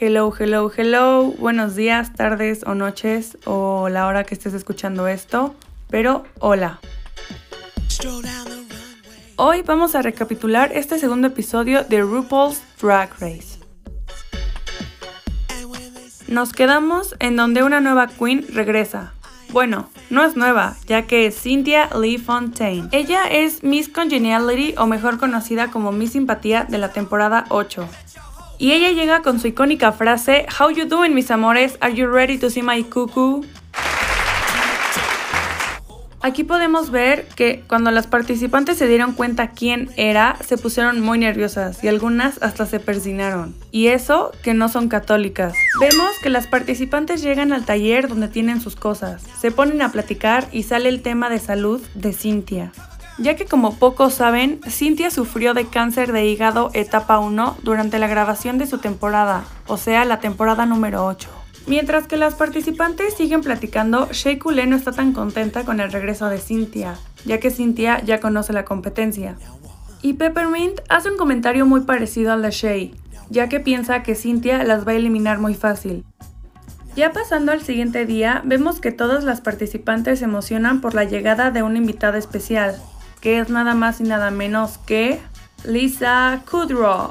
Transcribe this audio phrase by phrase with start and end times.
[0.00, 1.32] Hello, hello, hello.
[1.38, 5.54] Buenos días, tardes o noches o la hora que estés escuchando esto.
[5.88, 6.80] Pero hola.
[9.36, 13.60] Hoy vamos a recapitular este segundo episodio de RuPaul's Drag Race.
[16.26, 19.14] Nos quedamos en donde una nueva queen regresa.
[19.50, 22.88] Bueno, no es nueva, ya que es Cynthia Lee Fontaine.
[22.90, 27.88] Ella es Miss Congeniality o mejor conocida como Miss Simpatía de la temporada 8.
[28.58, 31.76] Y ella llega con su icónica frase How you doing mis amores?
[31.80, 33.44] Are you ready to see my cuckoo?
[36.24, 41.18] Aquí podemos ver que cuando las participantes se dieron cuenta quién era, se pusieron muy
[41.18, 43.54] nerviosas y algunas hasta se persinaron.
[43.72, 45.54] Y eso que no son católicas.
[45.78, 50.48] Vemos que las participantes llegan al taller donde tienen sus cosas, se ponen a platicar
[50.50, 52.72] y sale el tema de salud de Cintia.
[53.18, 58.08] Ya que como pocos saben, Cintia sufrió de cáncer de hígado etapa 1 durante la
[58.08, 61.28] grabación de su temporada, o sea, la temporada número 8.
[61.66, 66.28] Mientras que las participantes siguen platicando, Shea Coulee no está tan contenta con el regreso
[66.28, 69.36] de Cynthia, ya que Cynthia ya conoce la competencia.
[70.02, 72.90] Y Peppermint hace un comentario muy parecido al de Shea,
[73.30, 76.04] ya que piensa que Cynthia las va a eliminar muy fácil.
[76.96, 81.50] Ya pasando al siguiente día, vemos que todas las participantes se emocionan por la llegada
[81.50, 82.76] de una invitada especial,
[83.24, 85.18] que es nada más y nada menos que
[85.64, 87.10] Lisa Kudrow.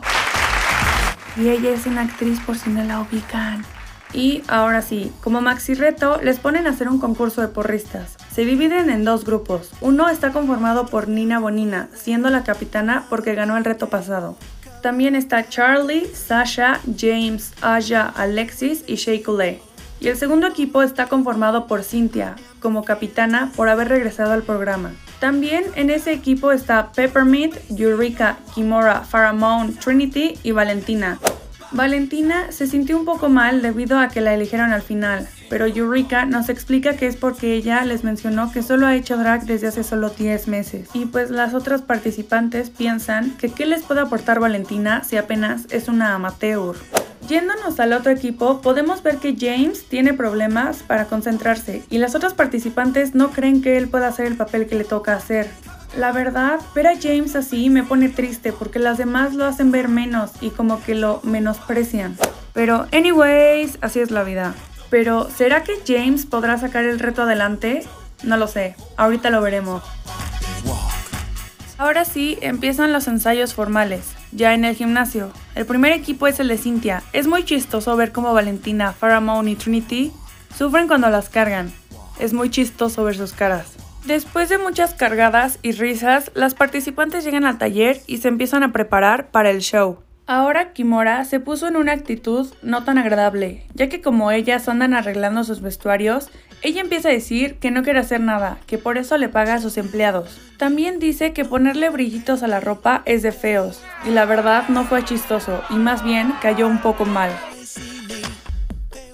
[1.35, 3.65] Y ella es una actriz por si no la ubican.
[4.13, 8.15] Y ahora sí, como maxi reto, les ponen a hacer un concurso de porristas.
[8.31, 9.71] Se dividen en dos grupos.
[9.81, 14.37] Uno está conformado por Nina Bonina, siendo la capitana porque ganó el reto pasado.
[14.83, 19.61] También está Charlie, Sasha, James, Aya, Alexis y Shea Coulee.
[19.99, 24.91] Y el segundo equipo está conformado por Cynthia, como capitana por haber regresado al programa.
[25.23, 31.17] También en ese equipo está Peppermint, Eureka, Kimora, Pharamond, Trinity y Valentina.
[31.71, 36.25] Valentina se sintió un poco mal debido a que la eligieron al final, pero Eureka
[36.25, 39.85] nos explica que es porque ella les mencionó que solo ha hecho drag desde hace
[39.85, 40.89] solo 10 meses.
[40.93, 45.87] Y pues las otras participantes piensan que qué les puede aportar Valentina si apenas es
[45.87, 46.75] una amateur.
[47.27, 52.33] Yéndonos al otro equipo, podemos ver que James tiene problemas para concentrarse y las otras
[52.33, 55.49] participantes no creen que él pueda hacer el papel que le toca hacer.
[55.97, 59.87] La verdad, ver a James así me pone triste porque las demás lo hacen ver
[59.87, 62.17] menos y como que lo menosprecian.
[62.51, 64.53] Pero, anyways, así es la vida.
[64.89, 67.83] Pero, ¿será que James podrá sacar el reto adelante?
[68.23, 69.81] No lo sé, ahorita lo veremos.
[71.77, 75.31] Ahora sí, empiezan los ensayos formales, ya en el gimnasio.
[75.55, 77.01] El primer equipo es el de Cynthia.
[77.13, 80.11] Es muy chistoso ver cómo Valentina, Pharamond y Trinity
[80.55, 81.73] sufren cuando las cargan.
[82.19, 83.73] Es muy chistoso ver sus caras.
[84.05, 88.71] Después de muchas cargadas y risas, las participantes llegan al taller y se empiezan a
[88.71, 89.99] preparar para el show.
[90.27, 94.93] Ahora Kimora se puso en una actitud no tan agradable, ya que como ellas andan
[94.93, 96.29] arreglando sus vestuarios,
[96.63, 99.61] ella empieza a decir que no quiere hacer nada, que por eso le paga a
[99.61, 100.39] sus empleados.
[100.57, 104.85] También dice que ponerle brillitos a la ropa es de feos, y la verdad no
[104.85, 107.31] fue chistoso, y más bien cayó un poco mal.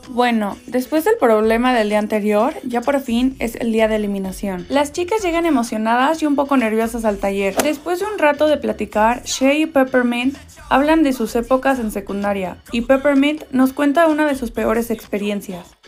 [0.09, 4.65] Bueno, después del problema del día anterior, ya por fin es el día de eliminación.
[4.67, 7.55] Las chicas llegan emocionadas y un poco nerviosas al taller.
[7.57, 10.35] Después de un rato de platicar, Shay y Peppermint
[10.67, 15.78] hablan de sus épocas en secundaria y Peppermint nos cuenta una de sus peores experiencias.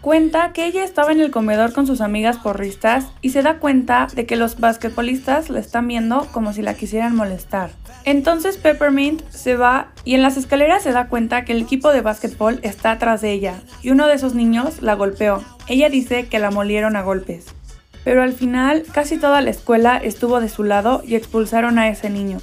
[0.00, 4.06] Cuenta que ella estaba en el comedor con sus amigas porristas y se da cuenta
[4.14, 7.70] de que los basquetbolistas la están viendo como si la quisieran molestar.
[8.04, 12.00] Entonces Peppermint se va y en las escaleras se da cuenta que el equipo de
[12.00, 15.42] básquetbol está atrás de ella y uno de esos niños la golpeó.
[15.66, 17.46] Ella dice que la molieron a golpes.
[18.04, 22.08] Pero al final casi toda la escuela estuvo de su lado y expulsaron a ese
[22.08, 22.38] niño.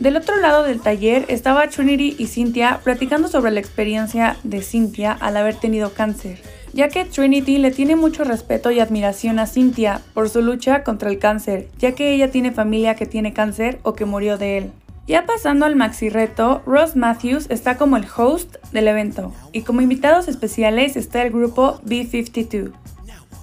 [0.00, 5.12] Del otro lado del taller estaba Trinity y Cynthia platicando sobre la experiencia de Cynthia
[5.12, 6.40] al haber tenido cáncer,
[6.72, 11.10] ya que Trinity le tiene mucho respeto y admiración a Cynthia por su lucha contra
[11.10, 14.72] el cáncer, ya que ella tiene familia que tiene cáncer o que murió de él.
[15.06, 19.82] Ya pasando al maxi reto, Ross Matthews está como el host del evento y como
[19.82, 22.72] invitados especiales está el grupo B52.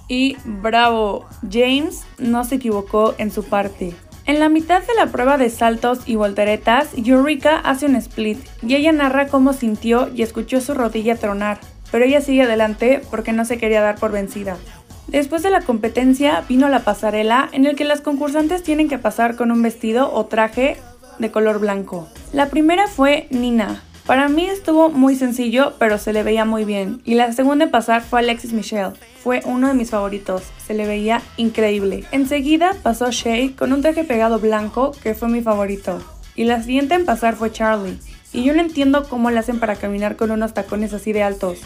[0.08, 3.94] Y bravo, James no se equivocó en su parte.
[4.28, 8.74] En la mitad de la prueba de saltos y volteretas, Eureka hace un split y
[8.74, 11.60] ella narra cómo sintió y escuchó su rodilla tronar,
[11.90, 14.58] pero ella sigue adelante porque no se quería dar por vencida.
[15.06, 19.34] Después de la competencia vino la pasarela en el que las concursantes tienen que pasar
[19.34, 20.76] con un vestido o traje
[21.18, 22.06] de color blanco.
[22.34, 23.82] La primera fue Nina.
[24.08, 27.00] Para mí estuvo muy sencillo, pero se le veía muy bien.
[27.04, 28.94] Y la segunda en pasar fue Alexis Michelle
[29.28, 32.04] fue uno de mis favoritos, se le veía increíble.
[32.12, 35.98] Enseguida pasó Shay con un traje pegado blanco que fue mi favorito.
[36.34, 37.98] Y la siguiente en pasar fue Charlie.
[38.32, 41.58] Y yo no entiendo cómo le hacen para caminar con unos tacones así de altos.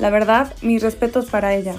[0.00, 1.76] La verdad, mis respetos para ella.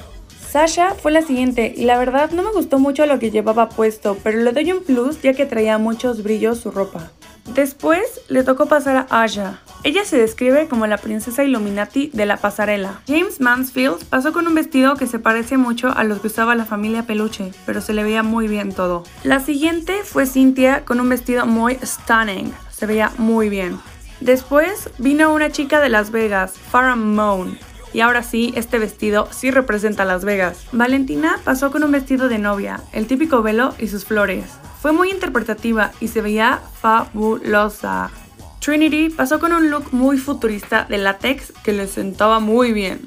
[0.49, 4.15] Sasha fue la siguiente y la verdad no me gustó mucho lo que llevaba puesto,
[4.23, 7.11] pero le doy un plus ya que traía muchos brillos su ropa.
[7.53, 9.61] Después le tocó pasar a Aja.
[9.83, 12.99] Ella se describe como la princesa Illuminati de la pasarela.
[13.07, 16.65] James Mansfield pasó con un vestido que se parece mucho a los que usaba la
[16.65, 19.03] familia Peluche, pero se le veía muy bien todo.
[19.23, 23.79] La siguiente fue Cynthia con un vestido muy stunning, se veía muy bien.
[24.19, 27.57] Después vino una chica de Las Vegas, Farrah Moon,
[27.93, 30.65] y ahora sí, este vestido sí representa Las Vegas.
[30.71, 34.45] Valentina pasó con un vestido de novia, el típico velo y sus flores.
[34.81, 38.11] Fue muy interpretativa y se veía fabulosa.
[38.59, 43.05] Trinity pasó con un look muy futurista de látex que le sentaba muy bien.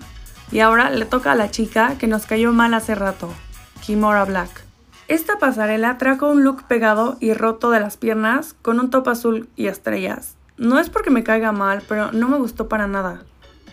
[0.52, 3.32] Y ahora le toca a la chica que nos cayó mal hace rato,
[3.84, 4.64] Kimora Black.
[5.08, 9.48] Esta pasarela trajo un look pegado y roto de las piernas con un top azul
[9.56, 10.36] y estrellas.
[10.56, 13.22] No es porque me caiga mal, pero no me gustó para nada.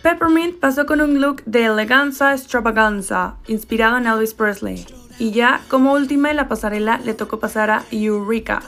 [0.02, 4.86] Peppermint pasó con un look de eleganza extravaganza, inspirado en Elvis Presley.
[5.20, 8.62] Y ya, como última en la pasarela, le tocó pasar a Eureka,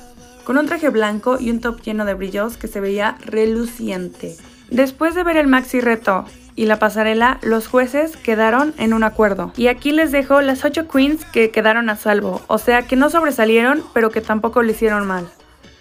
[0.49, 4.35] con un traje blanco y un top lleno de brillos que se veía reluciente.
[4.71, 6.25] Después de ver el maxi reto
[6.55, 9.53] y la pasarela, los jueces quedaron en un acuerdo.
[9.57, 13.11] Y aquí les dejo las 8 queens que quedaron a salvo, o sea que no
[13.11, 15.29] sobresalieron, pero que tampoco le hicieron mal.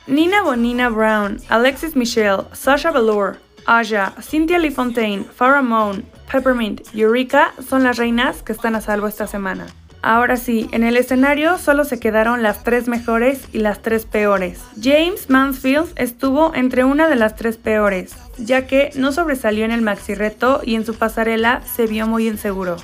[0.06, 7.54] Nina Bonina Brown, Alexis Michelle, Sasha Velour, Aja, Cynthia Lee Fontaine, Farrah Moon, Peppermint Eureka
[7.66, 9.66] son las reinas que están a salvo esta semana.
[10.02, 14.60] Ahora sí, en el escenario solo se quedaron las tres mejores y las tres peores.
[14.80, 19.82] James Mansfield estuvo entre una de las tres peores, ya que no sobresalió en el
[19.82, 22.76] maxi reto y en su pasarela se vio muy inseguro.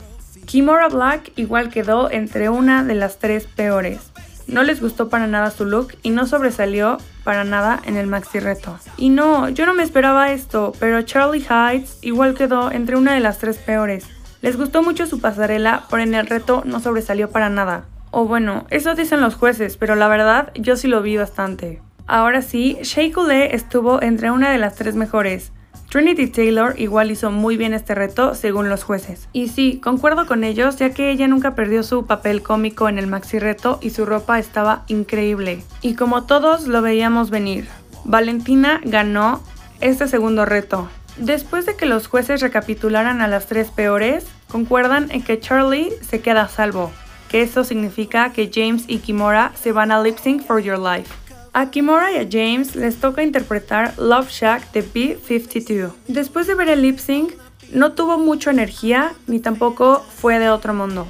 [0.47, 4.01] Kimora Black igual quedó entre una de las tres peores.
[4.47, 8.41] No les gustó para nada su look y no sobresalió para nada en el maxi
[8.41, 8.79] reto.
[8.99, 13.21] Y no, yo no me esperaba esto, pero Charlie Heights igual quedó entre una de
[13.21, 14.05] las tres peores.
[14.44, 17.87] Les gustó mucho su pasarela, pero en el reto no sobresalió para nada.
[18.11, 21.81] O bueno, eso dicen los jueces, pero la verdad yo sí lo vi bastante.
[22.06, 25.50] Ahora sí, Shea Coulee estuvo entre una de las tres mejores.
[25.88, 29.31] Trinity Taylor igual hizo muy bien este reto según los jueces.
[29.32, 33.06] Y sí, concuerdo con ellos ya que ella nunca perdió su papel cómico en el
[33.06, 35.64] maxi reto y su ropa estaba increíble.
[35.81, 37.67] Y como todos lo veíamos venir,
[38.05, 39.41] Valentina ganó
[39.81, 40.91] este segundo reto.
[41.17, 46.21] Después de que los jueces recapitularan a las tres peores, concuerdan en que Charlie se
[46.21, 46.91] queda a salvo,
[47.29, 51.13] que eso significa que James y Kimora se van a Lip Sync for Your Life.
[51.53, 55.93] A Kimora y a James les toca interpretar Love Shack de B52.
[56.09, 57.33] Después de ver el lip sync,
[57.73, 61.07] no tuvo mucha energía ni tampoco fue de otro mundo,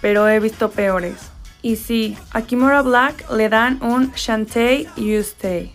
[0.00, 1.16] pero he visto peores.
[1.62, 5.72] Y sí, a Kimora Black le dan un Shantae You Stay,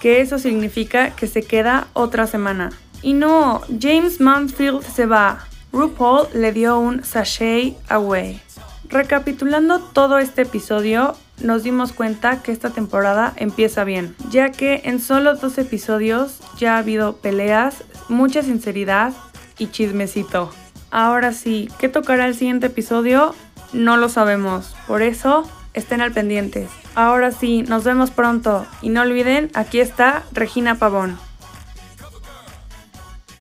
[0.00, 2.70] que eso significa que se queda otra semana.
[3.04, 5.44] Y no, James Mansfield se va.
[5.72, 8.40] RuPaul le dio un Sashay Away.
[8.88, 15.00] Recapitulando todo este episodio, nos dimos cuenta que esta temporada empieza bien, ya que en
[15.00, 19.12] solo dos episodios ya ha habido peleas, mucha sinceridad
[19.58, 20.50] y chismecito.
[20.90, 23.34] Ahora sí, ¿qué tocará el siguiente episodio?
[23.74, 26.68] No lo sabemos, por eso estén al pendiente.
[26.94, 31.18] Ahora sí, nos vemos pronto y no olviden, aquí está Regina Pavón.